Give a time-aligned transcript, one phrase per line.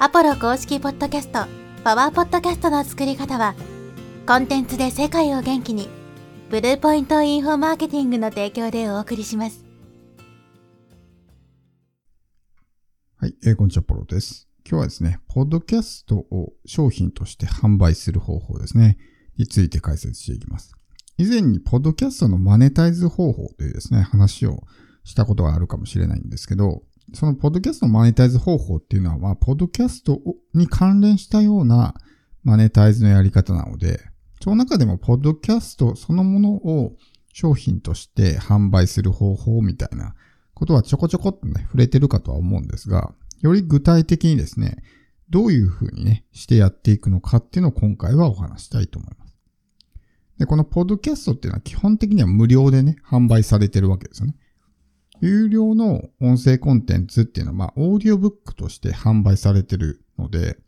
[0.00, 1.46] アポロ公式ポッドキャスト、
[1.84, 3.54] パワーポッドキャストの作り方は、
[4.26, 5.88] コンテンツで世界を元気に、
[6.50, 9.64] ブルーポイントインフォマーケティングの提供でお送りします。
[13.18, 14.48] はい、えーこんにちは、ポロです。
[14.68, 18.98] 今日はですね、ポッドキャストを商品として販売する方法ですね、
[19.36, 20.74] について解説していきます。
[21.18, 24.64] 以前に、ポッドキャストのマネタイズ方法というですね、話を
[25.04, 26.82] したことがあるかもしれないんですけど、
[27.12, 30.20] そのポッドキャストのマネタイズ方法っていうのは、まあ、ポッドキャスト
[30.54, 31.94] に関連したような
[32.42, 34.00] マネタイズのやり方なので、
[34.42, 36.96] その中でも、ポッドキャストそのものを
[37.32, 40.14] 商品として販売する方法みたいな
[40.54, 44.82] ことはちょこちょこっとね、触れてるかとは思うんですが、より具体的にですね、
[45.30, 49.36] どういうふうにね、してやっていくのかっていうのを今回はお話したいと思います。
[50.38, 54.36] で、このポッドキャストっていうのは基本的には無料でね、販売されてるわけですよね。
[55.26, 60.58] 有料の音声コンテンツっていうのは、まあ、オーディオブックとして販売されてるので、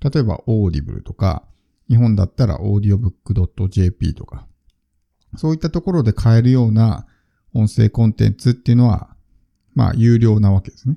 [0.00, 1.42] 例えば、オーディブルとか、
[1.88, 4.46] 日本だったら、オーディオブック .jp とか、
[5.36, 7.06] そういったところで買えるような
[7.52, 9.16] 音声コンテンツっていうのは、
[9.74, 10.96] まあ、有料なわけですね。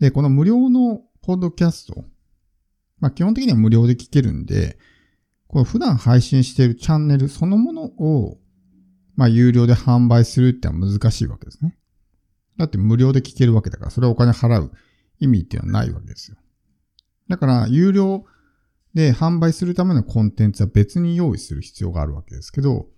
[0.00, 2.04] で、この無料のポッドキャスト、
[2.98, 4.76] まあ、基本的には無料で聞けるんで、
[5.46, 8.38] この普段配信しているチャンネルそのものを、
[9.16, 11.76] まあ、有料で販売するってのは難しいわけですね。
[12.56, 14.72] だって無料で聞けるわけだから、それはお金払う
[15.20, 16.36] 意味っていうのはないわけですよ。
[17.28, 18.24] だから、有料
[18.94, 22.88] で販売するためのコンテンツは別に用意する必要があるわけですけど、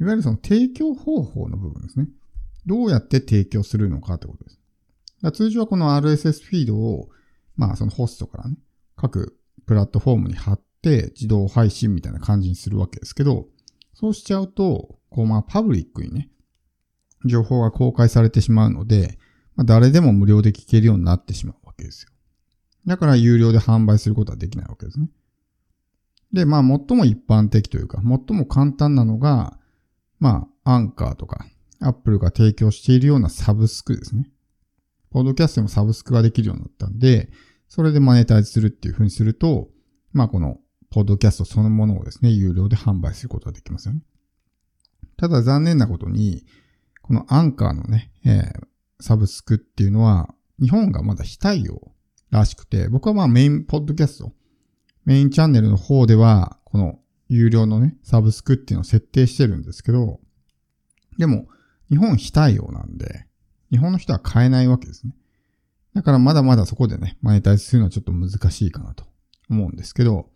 [0.00, 2.08] いわゆるその提供方法の部分ですね。
[2.66, 4.56] どうやって提供するのかってことです。
[4.56, 4.62] だか
[5.22, 7.08] ら通常はこの RSS フィードを、
[7.54, 8.56] まあそのホストからね、
[8.96, 13.46] 各プラットフォームに貼って自動配信みたいな感じにするわけですけど、
[13.94, 16.28] そうしちゃうと、こうまあパブリックにね、
[17.24, 19.18] 情報が公開されてしまうので、
[19.54, 22.10] まあ、誰でも無料で聞けるようになってしまうわけですよ。
[22.86, 25.08] だから有料で販売することはできないわけですね。
[26.34, 29.58] で、まあ最も一般的というか、最も簡単なのが、
[30.18, 31.46] まあアンカーとか、
[31.80, 34.30] アップルが提供しているようなサブスクですね。
[35.08, 37.30] ポッドキャストでもサブスクができるようになったんで、
[37.68, 39.70] それでマネタイズするっていう風にすると、
[40.12, 40.58] まあこの、
[40.90, 44.02] ポッドキャストそのものをですね、有料で販売することができますよね。
[45.16, 46.44] ただ残念なことに、
[47.02, 48.66] このアンカーのね、えー
[49.00, 51.92] サブスクっていうのは、日本がまだ非対応
[52.30, 54.32] らしくて、僕はまあメインポッドキャスト、
[55.04, 60.20] メインチャンネルの方では、この有料のね、サブスクっていうのを設定してるんですけど、
[61.18, 61.46] でも、
[61.88, 63.26] 日本非対応なんで、
[63.70, 65.14] 日本の人は買えないわけですね。
[65.94, 69.04] だからまだまだそこでね、マネタイズするのはちょっと難しいかなと
[69.50, 70.30] 思うんですけど、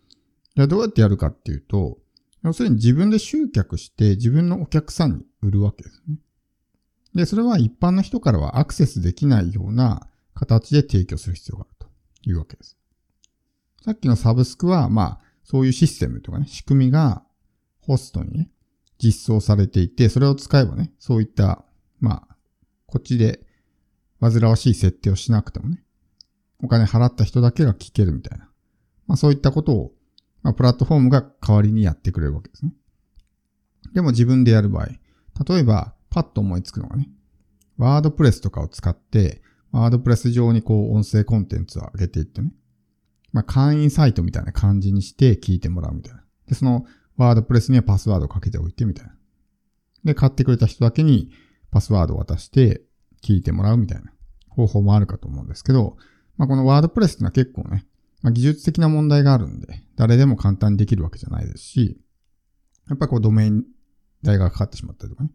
[0.57, 1.99] じゃあどうやってやるかっていうと、
[2.43, 6.17] 要するに自分で集客して自分のお客さんに売るわけですね。
[7.15, 12.79] で、それは一般の人からはアクセスできないような形で提供する必要があるというわけです。
[13.85, 17.25] さっきのサブスクは、まあ、そういうシステムとかね、仕組みが
[17.81, 18.51] ホストにね、
[18.99, 21.65] 実装されていて、それを使えばね、そういった、
[21.99, 22.37] まあ、
[22.87, 23.41] こっちで
[24.21, 25.83] 煩わしい設定をしなくてもね、
[26.63, 28.49] お金払った人だけが聞けるみたいな。
[29.07, 29.93] まあそういったことを、
[30.43, 32.73] まあプラットフォームが代わりにやってくれるわけですね。
[33.93, 37.09] でも自分でやる場合、例えばパッと思いつくのがね、
[37.77, 39.43] ワードプレスとかを使って、
[39.73, 42.53] ワードプレス上にこう音声コンテンツを上げていってね、
[43.33, 46.25] まあ会員サイトみたいな感じにして聞いてもらうみたいな。
[46.47, 46.85] で、その
[47.17, 49.15] ワードプレスにはパスワードをかけておいてみたいな。
[50.05, 51.31] で、買ってくれた人だけに
[51.71, 52.83] パスワードを渡して
[53.23, 54.13] 聞いてもらうみたいな
[54.49, 55.97] 方法もあるかと思うんですけど、
[56.37, 57.87] まあこのワードプレスってのは結構ね、
[58.23, 62.01] まあ技術的な問題があるんで、誰でも簡単にできるわけじゃないですし、
[62.89, 63.65] やっぱりこうドメイン
[64.23, 65.31] 代がかかってしまったりとかね、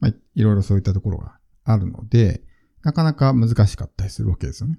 [0.00, 2.42] まあいろいろそういったところがあるので、
[2.82, 4.78] なかなか難しかったりするわけですよね。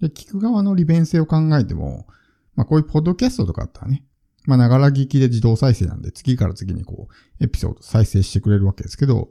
[0.00, 2.06] で、聞く側の利便性を考えても、
[2.54, 4.04] まあこういうポッドキャストとかあったらね、
[4.46, 7.08] まあながら聞きで自動再生なんで次から次にこ
[7.40, 9.30] うエピソード再生してくれるわけですけど、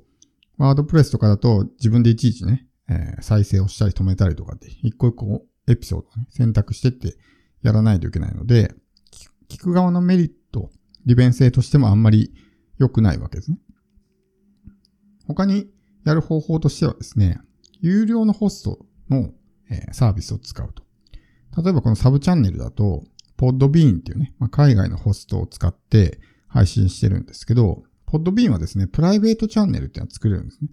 [0.57, 7.17] ワードプレスとかだと自分でいちいちね、えー再生をしたり止めたりとかって一個一個エピソードね、選択してって
[7.61, 8.73] やらないといけないので、
[9.49, 10.69] 聞く側のメリット、
[11.05, 12.33] 利便性としてもあんまり
[12.77, 13.57] 良くないわけですね。
[15.27, 15.69] 他に
[16.05, 17.39] やる方法としてはですね、
[17.79, 19.31] 有料のホストの、
[19.69, 20.83] えサービスを使うと。
[21.61, 23.03] 例えばこのサブチャンネルだと、
[23.37, 30.69] ポッドビーンっていうね、まあ、海外のホストを使って配信してるんですけど、ポッドビーンはですね、プライベートチャンネルっていうのを作れるんですね。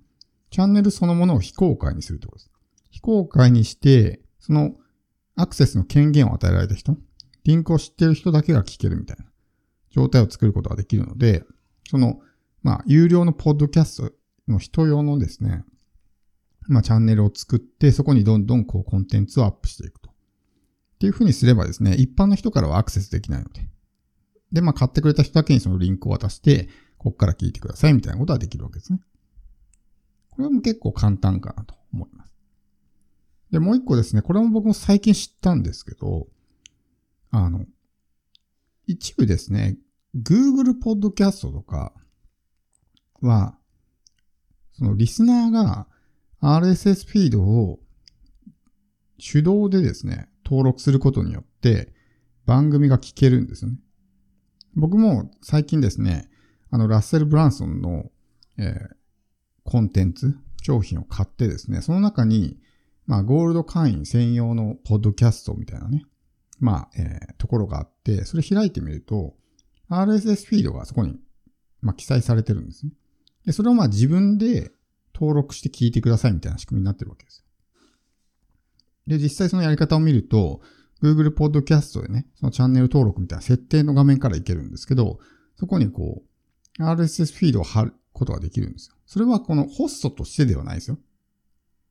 [0.51, 2.51] チャンネルそのものを非公開にするってことです。
[2.91, 4.75] 非公開にして、その
[5.39, 6.97] アクセスの権限を与えられた人、
[7.45, 9.25] リンクを知っている人だけが聞けるみたいな
[9.91, 11.45] 状態を作ることができるので、
[11.89, 12.21] その、
[12.63, 14.13] まあ、有料のポッドキャスト
[14.49, 15.65] の人用のですね、
[16.69, 20.13] まあ、チャンネルを作って、そこにどんどんこうコンテンツをアップしていくとっ
[20.99, 23.69] ていうふうにすればですね、一般の人からはアクセスできないので。
[24.51, 26.69] で、まあ買ってくれた人だけにそのリンクを渡して、
[26.99, 29.01] ここから聞いてくださいみたいなことはできるわけですね。
[30.31, 32.33] これも結構簡単かなと思います。
[33.51, 36.29] で、もう一個ですね、これも僕も最近知ったんですけど、
[37.31, 37.65] あの、
[38.87, 39.79] 一部ですね、
[40.17, 41.93] Google Podcast とか
[43.21, 43.57] は、
[44.73, 45.87] そのリスナーが
[46.41, 47.81] RSS フィードを
[49.19, 51.93] 手動でですね、登録することによって
[52.47, 53.79] 番組が聞けるんですよね。
[54.75, 56.31] 僕も最近ですね、
[56.71, 58.11] あの、ラッセル・ブランソンの、
[58.59, 58.89] えー、
[59.65, 62.59] コンテンツ、商品を買ってですね、その中に、
[63.09, 66.05] まあ、ゴールド会員専用のポッドキャストみたいなね、
[66.61, 69.35] まあ、えー、ところがあって、それ開いてみると、
[69.89, 71.19] RSS フィードがそこに、
[71.81, 72.93] まあ、記載されてるんですね。
[73.47, 74.73] で、それをまあ自分で
[75.15, 77.45] 登録して聞いてくださいみたいな仕組みになってるわけですよ
[79.07, 80.61] で、実際そのやり方を見ると、
[81.03, 85.19] Google Podcast でね、そのチャンネル登録みたいな設定の画面からいけるんですけど、
[85.57, 86.23] そこにこ
[86.79, 88.97] う、RSS フィードを貼ることができるんですよ。
[89.07, 90.99] それはこのホストとしてではないですよ。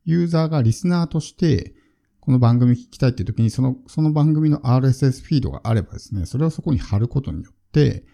[0.08, 1.76] ユーザーがリスナーとして、
[2.22, 8.06] この番組聞きたいっていう時に、その、その番組の RSS フィードがあればですね、それをそこに貼ることによって、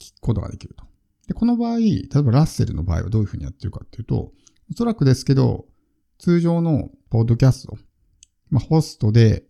[0.00, 0.86] 聞くことができると。
[1.28, 4.32] で、この場合、例えばラッセルの場合はどういうふうにやってるかっていうと、
[4.70, 5.66] おそらくですけど、
[6.18, 7.76] 通常のポッドキャスト、
[8.48, 9.44] まあ、ホストで、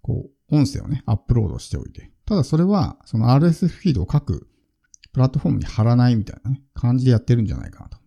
[0.00, 4.46] こう、音声をね、アップロードしておいて、ただそれは、その RSS フィードを各
[5.12, 7.98] プラットフォームに貼らないみたいなね、感じでやってるんじゃないかなと。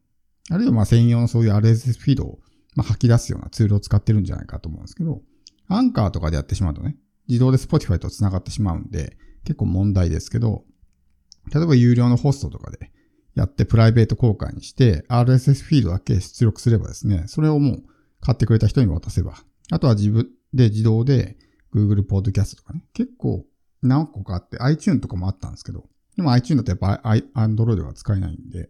[0.52, 2.40] あるいはま専用のそういう RSS フィードを
[2.78, 5.22] まあ吐き出すようなツールを使ってるんじゃないかと思うんですけど、
[5.68, 6.96] アンカーとかでやってしまうとね、
[7.28, 10.64] 自動で Spotify と繋がってしまうんで、結構問題ですけど、
[11.54, 12.92] 例えば有料のホストとかで
[13.34, 17.84] やってプライベート公開にして RSS フィードだけ出力すればですね、それをもう
[18.22, 19.36] 買ってくれた人に渡せば、
[19.72, 21.36] あとは自分で自動で
[21.74, 23.44] Google Podcast とかね、結構
[23.82, 27.02] 何個かあって iTune とかもあったんですけど、でも iTune だとやっぱ
[27.36, 28.70] Android が使えないんで、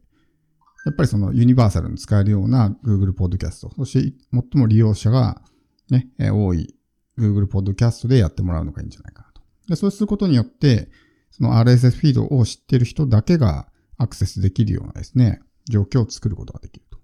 [0.86, 5.42] やっぱりそのユニバーサルに使えるような Google Podcast、そして最も利用者が
[5.90, 6.76] ね、多い
[7.18, 9.42] Google Podcast でやってもらうのがいいんじゃないかなと。
[9.68, 10.90] で、そうすることによって、
[11.32, 16.98] その RSS フィードを知っている人だけがアクセスできるようなですね、状況を作ることができると。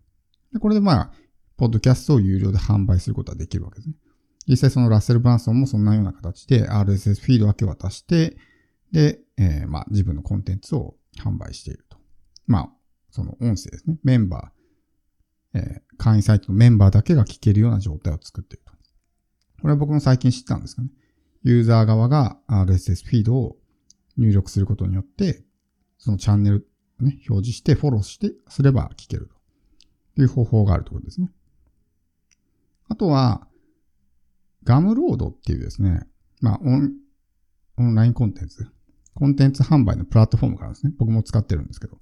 [0.53, 1.11] で、これでまあ、
[1.57, 3.95] ポッドキャストを有料で販売することができるわけですね。
[4.47, 8.37] 実際そのラッセル・ブランソンもそんなような形で RSS フィードだけ渡して、
[8.91, 11.97] で、えー、まあ自分のコンテンツを販売していると。
[12.45, 12.69] まあ、
[13.13, 13.99] その音声ですね。
[14.03, 18.73] メンバー、えー、会員サイトのメンバーだけが聞けるような状態を作っていると。
[19.61, 20.89] これは僕も最近知ったんですかね。
[21.43, 23.55] ユーザー側が RSS フィードを
[24.17, 25.43] 入力することによって、
[25.99, 26.67] そのチャンネル
[27.01, 29.29] ね、表示してフォローして、すれば聞ける
[30.15, 31.29] という方法があるということですね。
[32.89, 33.47] あとは、
[34.63, 36.07] ガムロードっていうですね、
[36.41, 36.93] まあオン、
[37.77, 38.67] オンラインコンテンツ、
[39.13, 40.93] コンテンツ販売のプラットフォームがあるんですね。
[40.97, 41.99] 僕も使ってるんですけど。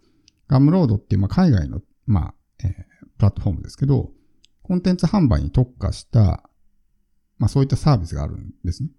[0.52, 2.34] ガムロードっていう、まあ、海外の、まあ、
[2.66, 2.74] えー、
[3.18, 4.12] プラットフォームですけど、
[4.64, 6.44] コンテンツ販売に特化した、
[7.38, 8.90] まあ、そういったサービスがあるんですね。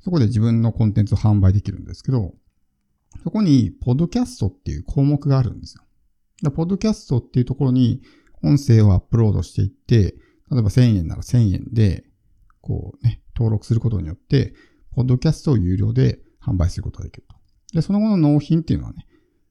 [0.00, 2.34] そこで自分のコンテンツを販売できるんですけど、
[3.24, 6.50] そこに、ポッドキャストっていう項目があるんですよ。
[6.50, 8.02] ポッドキャストっていうところに、
[8.42, 10.14] 音声をアップロードしていって、
[10.50, 12.04] 例えば1000円なら1000円で、
[12.60, 14.52] こうね、登録することによって、
[14.94, 17.36] ポッドキャストを有料で販売することができると。
[17.72, 19.06] で、その後の納品っていうのはね、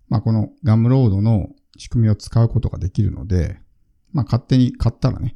[0.09, 3.59] まあこのガムロードの仕組みを使うことができるので、
[4.11, 5.35] まあ勝手に買ったらね、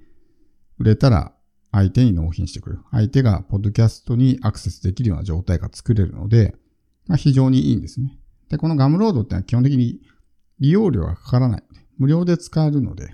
[0.79, 1.33] 売れたら
[1.71, 2.81] 相手に納品してくれる。
[2.91, 6.55] 相手がポッドキャストにアクセスできるような状態が作れるので、
[7.07, 8.17] まあ非常にいいんですね。
[8.49, 10.01] で、このガムロードってのは基本的に
[10.59, 11.63] 利用料がかからない、
[11.97, 13.13] 無料で使えるので、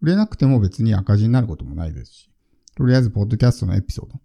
[0.00, 2.30] 売れなくても別に赤字になることもないですし、
[2.76, 4.20] とりあえずポッドキャストのエピソード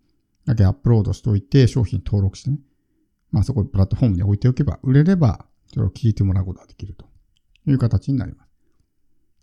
[0.45, 2.59] だけアップロードしておいて、商品登録してね、
[3.31, 7.05] まあそこプラットフォームに置いておけば、売れればそれを聞いてもらうことができると
[7.67, 8.49] いう形になります。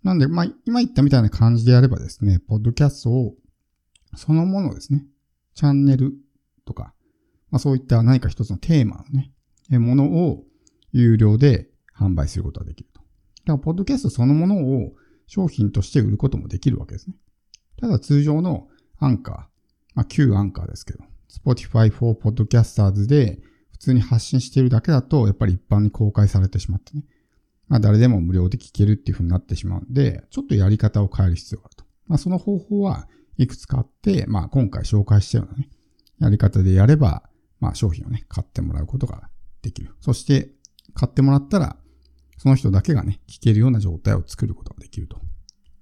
[0.03, 3.35] なんで、まあ、今言ったみたいな感じでやればですね、ポッドキャストを
[4.15, 5.05] そのものですね、
[5.55, 6.13] チャンネル
[6.65, 6.93] とか、
[7.49, 9.03] まあそういった何か一つのテーマの
[9.69, 10.43] ね、ものを
[10.91, 13.01] 有料で販売することができると。
[13.01, 14.93] だから、ポッドキャストそのものを
[15.27, 17.15] 商品として売ることもできるわけですね。
[17.79, 18.67] ただ通常の
[18.99, 19.35] アンカー、
[19.95, 23.39] まあ旧アンカーですけど、Spotify for Podcasters で
[23.77, 27.03] 普通に発信しているだけだと、やっぱり一般に公開されてしまってね。
[27.67, 31.85] まあ誰でも無料で聞けるっていう風になってしまうんで、ちょっとやり方を変える必要があると。
[32.07, 33.07] まあその方法は
[33.37, 35.69] いくつかあって、まあ今回紹介したようなね、
[36.19, 37.29] やり方でやれば、
[37.59, 39.29] まあ商品をね、買ってもらうことが
[39.61, 39.93] できる。
[40.01, 40.49] そして
[40.93, 41.77] 買ってもらったら、
[42.37, 45.19] その人だけがね、聞けるような状態を作ることができると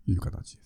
[0.07, 0.64] いう形です。